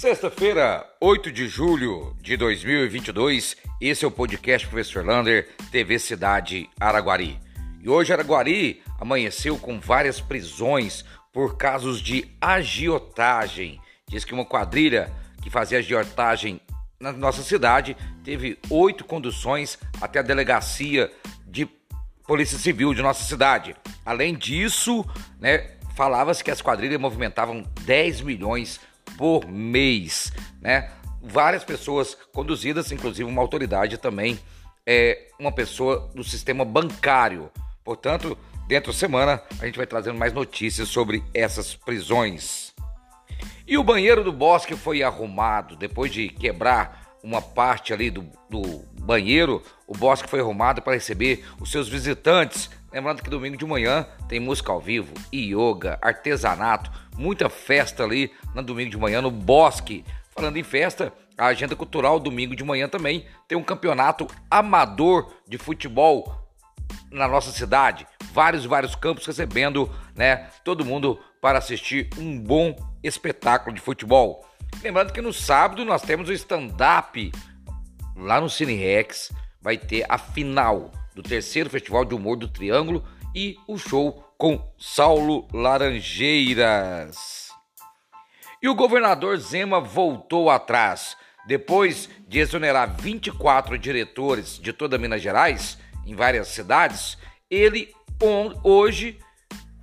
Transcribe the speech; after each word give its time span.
Sexta-feira, 0.00 0.90
8 0.98 1.30
de 1.30 1.46
julho 1.46 2.16
de 2.22 2.34
2022, 2.34 3.54
esse 3.78 4.02
é 4.02 4.08
o 4.08 4.10
podcast 4.10 4.66
Professor 4.66 5.04
Lander, 5.04 5.50
TV 5.70 5.98
Cidade 5.98 6.70
Araguari. 6.80 7.38
E 7.82 7.86
hoje 7.86 8.10
Araguari 8.10 8.82
amanheceu 8.98 9.58
com 9.58 9.78
várias 9.78 10.18
prisões 10.18 11.04
por 11.30 11.58
casos 11.58 12.00
de 12.00 12.26
agiotagem. 12.40 13.78
Diz 14.08 14.24
que 14.24 14.32
uma 14.32 14.46
quadrilha 14.46 15.12
que 15.42 15.50
fazia 15.50 15.80
agiotagem 15.80 16.62
na 16.98 17.12
nossa 17.12 17.42
cidade 17.42 17.94
teve 18.24 18.58
oito 18.70 19.04
conduções 19.04 19.78
até 20.00 20.20
a 20.20 20.22
delegacia 20.22 21.12
de 21.46 21.68
Polícia 22.26 22.56
Civil 22.56 22.94
de 22.94 23.02
nossa 23.02 23.24
cidade. 23.24 23.76
Além 24.02 24.34
disso, 24.34 25.04
né, 25.38 25.72
falava-se 25.94 26.42
que 26.42 26.50
as 26.50 26.62
quadrilhas 26.62 26.98
movimentavam 26.98 27.62
10 27.82 28.22
milhões 28.22 28.80
por 29.20 29.46
mês, 29.46 30.32
né? 30.62 30.90
Várias 31.22 31.62
pessoas 31.62 32.16
conduzidas, 32.32 32.90
inclusive 32.90 33.28
uma 33.28 33.42
autoridade 33.42 33.98
também, 33.98 34.40
é 34.86 35.26
uma 35.38 35.52
pessoa 35.52 36.10
do 36.14 36.24
sistema 36.24 36.64
bancário. 36.64 37.50
Portanto, 37.84 38.38
dentro 38.66 38.92
da 38.92 38.98
semana 38.98 39.42
a 39.60 39.66
gente 39.66 39.76
vai 39.76 39.86
trazendo 39.86 40.18
mais 40.18 40.32
notícias 40.32 40.88
sobre 40.88 41.22
essas 41.34 41.74
prisões. 41.74 42.72
E 43.66 43.76
o 43.76 43.84
banheiro 43.84 44.24
do 44.24 44.32
bosque 44.32 44.74
foi 44.74 45.02
arrumado 45.02 45.76
depois 45.76 46.10
de 46.10 46.30
quebrar 46.30 47.18
uma 47.22 47.42
parte 47.42 47.92
ali 47.92 48.10
do, 48.10 48.24
do 48.48 48.82
banheiro. 49.02 49.62
O 49.86 49.92
bosque 49.92 50.30
foi 50.30 50.40
arrumado 50.40 50.80
para 50.80 50.94
receber 50.94 51.44
os 51.60 51.70
seus 51.70 51.90
visitantes. 51.90 52.70
Lembrando 52.92 53.22
que 53.22 53.30
domingo 53.30 53.56
de 53.56 53.64
manhã 53.64 54.06
tem 54.28 54.40
música 54.40 54.72
ao 54.72 54.80
vivo, 54.80 55.14
yoga, 55.32 55.98
artesanato, 56.02 56.90
muita 57.16 57.48
festa 57.48 58.02
ali 58.02 58.32
no 58.54 58.62
domingo 58.62 58.90
de 58.90 58.98
manhã 58.98 59.22
no 59.22 59.30
bosque. 59.30 60.04
Falando 60.34 60.56
em 60.56 60.64
festa, 60.64 61.12
a 61.38 61.46
agenda 61.46 61.76
cultural 61.76 62.18
domingo 62.18 62.56
de 62.56 62.64
manhã 62.64 62.88
também 62.88 63.26
tem 63.46 63.56
um 63.56 63.62
campeonato 63.62 64.26
amador 64.50 65.32
de 65.46 65.56
futebol 65.56 66.34
na 67.10 67.28
nossa 67.28 67.52
cidade. 67.52 68.06
Vários 68.32 68.64
vários 68.64 68.94
campos 68.96 69.24
recebendo, 69.24 69.88
né, 70.16 70.48
todo 70.64 70.84
mundo 70.84 71.18
para 71.40 71.58
assistir 71.58 72.10
um 72.18 72.38
bom 72.38 72.74
espetáculo 73.02 73.74
de 73.74 73.80
futebol. 73.80 74.44
Lembrando 74.82 75.12
que 75.12 75.20
no 75.20 75.32
sábado 75.32 75.84
nós 75.84 76.02
temos 76.02 76.28
o 76.28 76.32
stand-up 76.32 77.32
lá 78.16 78.40
no 78.40 78.50
Cine 78.50 78.74
Rex, 78.74 79.32
vai 79.62 79.78
ter 79.78 80.04
a 80.08 80.18
final 80.18 80.90
do 81.14 81.22
terceiro 81.22 81.70
Festival 81.70 82.04
de 82.04 82.14
Humor 82.14 82.36
do 82.36 82.48
Triângulo 82.48 83.04
e 83.34 83.56
o 83.66 83.78
show 83.78 84.24
com 84.36 84.72
Saulo 84.78 85.46
Laranjeiras. 85.52 87.48
E 88.62 88.68
o 88.68 88.74
governador 88.74 89.36
Zema 89.38 89.80
voltou 89.80 90.50
atrás. 90.50 91.16
Depois 91.46 92.08
de 92.28 92.38
exonerar 92.38 92.96
24 92.96 93.78
diretores 93.78 94.58
de 94.58 94.72
toda 94.72 94.98
Minas 94.98 95.22
Gerais, 95.22 95.78
em 96.06 96.14
várias 96.14 96.48
cidades, 96.48 97.16
ele 97.50 97.92
hoje 98.62 99.18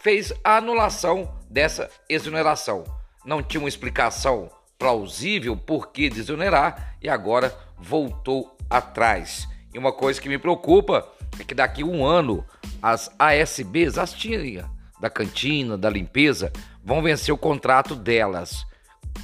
fez 0.00 0.32
a 0.44 0.58
anulação 0.58 1.34
dessa 1.50 1.90
exoneração. 2.08 2.84
Não 3.24 3.42
tinha 3.42 3.60
uma 3.60 3.68
explicação 3.68 4.50
plausível 4.78 5.56
por 5.56 5.90
que 5.90 6.08
desonerar 6.08 6.96
e 7.02 7.08
agora 7.08 7.56
voltou 7.76 8.56
atrás. 8.70 9.48
Uma 9.78 9.92
coisa 9.92 10.20
que 10.20 10.28
me 10.28 10.38
preocupa 10.38 11.08
é 11.38 11.44
que 11.44 11.54
daqui 11.54 11.82
a 11.82 11.86
um 11.86 12.04
ano 12.04 12.44
as 12.82 13.08
ASBs, 13.16 13.96
as 13.96 14.12
tia 14.12 14.68
da 15.00 15.08
cantina, 15.08 15.78
da 15.78 15.88
limpeza, 15.88 16.52
vão 16.82 17.00
vencer 17.00 17.32
o 17.32 17.38
contrato 17.38 17.94
delas. 17.94 18.66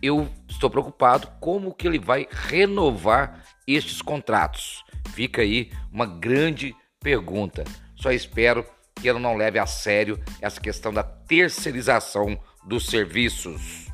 Eu 0.00 0.28
estou 0.48 0.70
preocupado 0.70 1.28
como 1.40 1.74
que 1.74 1.86
ele 1.86 1.98
vai 1.98 2.28
renovar 2.30 3.42
estes 3.66 4.00
contratos. 4.00 4.84
Fica 5.12 5.42
aí 5.42 5.72
uma 5.92 6.06
grande 6.06 6.74
pergunta. 7.00 7.64
Só 7.96 8.12
espero 8.12 8.64
que 8.94 9.08
ele 9.08 9.18
não 9.18 9.36
leve 9.36 9.58
a 9.58 9.66
sério 9.66 10.22
essa 10.40 10.60
questão 10.60 10.92
da 10.92 11.02
terceirização 11.02 12.38
dos 12.64 12.86
serviços. 12.86 13.86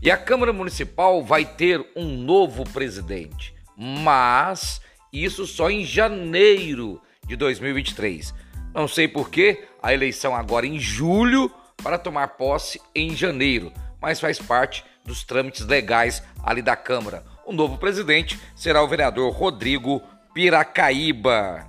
E 0.00 0.10
a 0.10 0.16
Câmara 0.16 0.52
Municipal 0.52 1.24
vai 1.24 1.44
ter 1.44 1.84
um 1.96 2.16
novo 2.16 2.64
presidente, 2.64 3.54
mas 3.76 4.80
isso 5.12 5.46
só 5.46 5.70
em 5.70 5.84
janeiro 5.84 7.00
de 7.26 7.36
2023. 7.36 8.34
Não 8.74 8.88
sei 8.88 9.06
por 9.06 9.28
que 9.28 9.64
a 9.82 9.92
eleição 9.92 10.34
agora 10.34 10.66
em 10.66 10.78
julho 10.78 11.50
para 11.82 11.98
tomar 11.98 12.28
posse 12.28 12.80
em 12.94 13.14
janeiro, 13.14 13.72
mas 14.00 14.20
faz 14.20 14.38
parte 14.38 14.84
dos 15.04 15.24
trâmites 15.24 15.66
legais 15.66 16.22
ali 16.42 16.62
da 16.62 16.76
Câmara. 16.76 17.24
O 17.44 17.52
novo 17.52 17.76
presidente 17.76 18.38
será 18.54 18.82
o 18.82 18.88
vereador 18.88 19.32
Rodrigo 19.32 20.02
Piracaíba. 20.32 21.68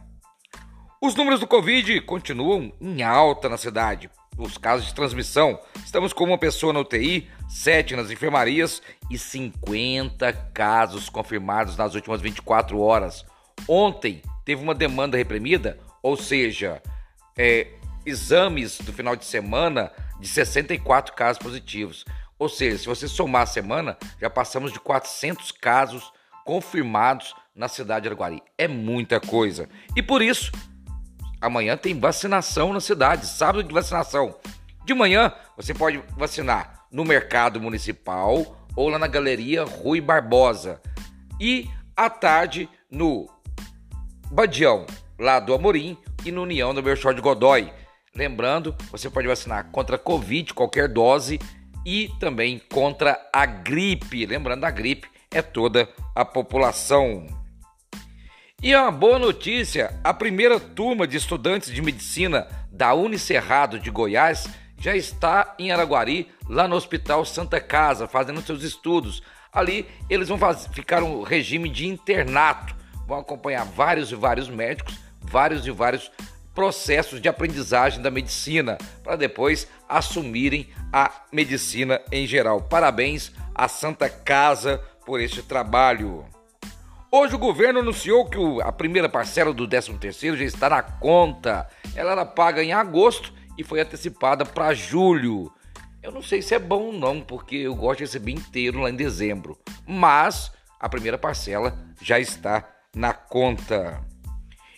Os 1.01 1.15
números 1.15 1.39
do 1.41 1.47
Covid 1.47 1.99
continuam 2.01 2.71
em 2.79 3.03
alta 3.03 3.49
na 3.49 3.57
cidade. 3.57 4.09
Os 4.37 4.57
casos 4.57 4.87
de 4.87 4.95
transmissão, 4.95 5.59
estamos 5.83 6.13
com 6.13 6.23
uma 6.23 6.37
pessoa 6.37 6.71
na 6.71 6.79
UTI, 6.79 7.29
sete 7.49 7.95
nas 7.95 8.09
enfermarias 8.09 8.81
e 9.11 9.17
50 9.17 10.31
casos 10.53 11.09
confirmados 11.09 11.75
nas 11.75 11.93
últimas 11.93 12.21
24 12.21 12.79
horas. 12.79 13.25
Ontem 13.67 14.21
teve 14.45 14.61
uma 14.61 14.75
demanda 14.75 15.17
reprimida, 15.17 15.79
ou 16.01 16.17
seja, 16.17 16.81
é, 17.37 17.67
exames 18.05 18.79
do 18.79 18.91
final 18.91 19.15
de 19.15 19.25
semana 19.25 19.91
de 20.19 20.27
64 20.27 21.13
casos 21.13 21.41
positivos. 21.41 22.05
Ou 22.37 22.49
seja, 22.49 22.77
se 22.77 22.85
você 22.85 23.07
somar 23.07 23.43
a 23.43 23.47
semana, 23.47 23.97
já 24.19 24.29
passamos 24.29 24.71
de 24.73 24.79
400 24.79 25.51
casos 25.51 26.11
confirmados 26.45 27.33
na 27.55 27.67
cidade 27.67 28.03
de 28.03 28.09
Araguari. 28.09 28.43
É 28.57 28.67
muita 28.67 29.19
coisa. 29.19 29.69
E 29.95 30.01
por 30.01 30.21
isso, 30.21 30.51
amanhã 31.39 31.77
tem 31.77 31.97
vacinação 31.97 32.73
na 32.73 32.81
cidade, 32.81 33.27
sábado 33.27 33.63
de 33.63 33.73
vacinação. 33.73 34.35
De 34.83 34.93
manhã, 34.93 35.31
você 35.55 35.73
pode 35.73 36.03
vacinar 36.17 36.85
no 36.91 37.05
mercado 37.05 37.61
municipal 37.61 38.67
ou 38.75 38.89
lá 38.89 38.99
na 38.99 39.07
galeria 39.07 39.63
Rui 39.63 40.01
Barbosa. 40.01 40.81
E 41.39 41.69
à 41.95 42.09
tarde 42.09 42.67
no 42.89 43.29
Badião, 44.33 44.87
lá 45.19 45.39
do 45.39 45.53
Amorim, 45.53 45.95
e 46.25 46.31
no 46.31 46.41
União 46.41 46.73
do 46.73 46.81
Belchor 46.81 47.13
de 47.13 47.21
Godói. 47.21 47.71
Lembrando, 48.15 48.75
você 48.89 49.07
pode 49.07 49.27
vacinar 49.27 49.69
contra 49.71 49.95
a 49.95 49.99
Covid, 49.99 50.55
qualquer 50.55 50.87
dose, 50.87 51.39
e 51.85 52.09
também 52.19 52.59
contra 52.71 53.21
a 53.31 53.45
gripe. 53.45 54.25
Lembrando, 54.25 54.63
a 54.63 54.71
gripe 54.71 55.07
é 55.29 55.39
toda 55.43 55.87
a 56.15 56.25
população. 56.25 57.27
E 58.59 58.75
uma 58.75 58.89
boa 58.89 59.19
notícia: 59.19 59.99
a 60.03 60.11
primeira 60.11 60.59
turma 60.59 61.05
de 61.05 61.15
estudantes 61.15 61.71
de 61.71 61.83
medicina 61.83 62.47
da 62.71 62.91
Unicerrado 62.95 63.77
de 63.77 63.91
Goiás 63.91 64.49
já 64.79 64.95
está 64.95 65.53
em 65.59 65.71
Araguari, 65.71 66.27
lá 66.49 66.67
no 66.67 66.75
Hospital 66.75 67.23
Santa 67.23 67.61
Casa, 67.61 68.07
fazendo 68.07 68.41
seus 68.41 68.63
estudos. 68.63 69.21
Ali 69.51 69.85
eles 70.09 70.27
vão 70.27 70.39
ficar 70.73 71.03
um 71.03 71.21
regime 71.21 71.69
de 71.69 71.87
internato 71.87 72.81
vão 73.13 73.19
acompanhar 73.19 73.63
vários 73.63 74.11
e 74.11 74.15
vários 74.15 74.49
médicos, 74.49 74.97
vários 75.21 75.65
e 75.67 75.71
vários 75.71 76.11
processos 76.53 77.21
de 77.21 77.29
aprendizagem 77.29 78.01
da 78.01 78.09
medicina, 78.09 78.77
para 79.03 79.15
depois 79.15 79.67
assumirem 79.87 80.67
a 80.91 81.11
medicina 81.31 82.01
em 82.11 82.25
geral. 82.25 82.61
Parabéns 82.61 83.31
à 83.53 83.67
Santa 83.67 84.09
Casa 84.09 84.81
por 85.05 85.19
este 85.19 85.43
trabalho. 85.43 86.25
Hoje 87.11 87.35
o 87.35 87.39
governo 87.39 87.79
anunciou 87.79 88.27
que 88.27 88.39
a 88.63 88.71
primeira 88.71 89.07
parcela 89.07 89.53
do 89.53 89.67
13º 89.67 90.35
já 90.35 90.45
está 90.45 90.69
na 90.69 90.81
conta. 90.81 91.67
Ela 91.95 92.13
era 92.13 92.25
paga 92.25 92.63
em 92.63 92.73
agosto 92.73 93.31
e 93.55 93.63
foi 93.63 93.79
antecipada 93.79 94.43
para 94.43 94.73
julho. 94.73 95.51
Eu 96.01 96.11
não 96.11 96.23
sei 96.23 96.41
se 96.41 96.55
é 96.55 96.59
bom 96.59 96.85
ou 96.85 96.93
não, 96.93 97.21
porque 97.21 97.55
eu 97.57 97.75
gosto 97.75 97.99
de 97.99 98.05
receber 98.05 98.31
inteiro 98.31 98.81
lá 98.81 98.89
em 98.89 98.95
dezembro. 98.95 99.59
Mas 99.87 100.51
a 100.79 100.89
primeira 100.89 101.17
parcela 101.17 101.77
já 102.01 102.19
está 102.19 102.72
na 102.95 103.13
conta. 103.13 104.03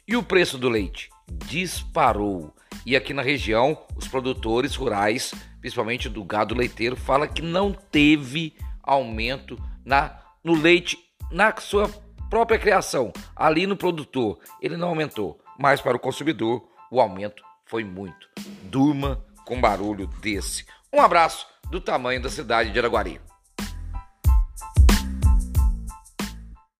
E 0.08 0.16
o 0.16 0.24
preço 0.24 0.58
do 0.58 0.70
leite 0.70 1.10
disparou. 1.48 2.54
E 2.86 2.96
aqui 2.96 3.14
na 3.14 3.22
região, 3.22 3.78
os 3.96 4.08
produtores 4.08 4.76
rurais, 4.76 5.34
principalmente 5.60 6.08
do 6.08 6.24
gado 6.24 6.56
leiteiro, 6.56 6.96
fala 6.96 7.28
que 7.28 7.42
não 7.42 7.72
teve 7.72 8.56
aumento 8.84 9.58
na 9.84 10.20
no 10.44 10.54
leite 10.54 11.00
na 11.32 11.56
sua 11.58 11.90
própria 12.30 12.60
criação, 12.60 13.12
ali 13.36 13.66
no 13.66 13.76
produtor. 13.76 14.38
Ele 14.62 14.78
não 14.78 14.90
aumentou, 14.90 15.40
mas 15.58 15.82
para 15.82 15.98
o 15.98 16.00
consumidor 16.00 16.68
o 16.92 17.02
aumento 17.02 17.44
foi 17.66 17.84
muito. 17.84 18.30
Durma 18.64 19.26
com 19.44 19.60
barulho 19.60 20.06
desse. 20.22 20.66
Um 20.94 21.02
abraço 21.02 21.48
do 21.72 21.82
tamanho 21.82 22.22
da 22.22 22.30
cidade 22.30 22.72
de 22.72 22.78
Araguari. 22.78 23.20